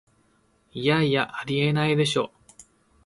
[0.73, 2.31] いやいや、ありえないでしょ